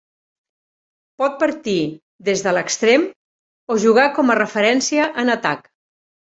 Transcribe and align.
Pot 1.23 1.35
partir 1.43 1.75
des 2.29 2.41
de 2.45 2.53
l'extrem 2.59 3.05
o 3.75 3.79
jugar 3.85 4.07
com 4.17 4.33
a 4.33 4.39
referència 4.41 5.07
en 5.27 5.33
atac. 5.37 5.71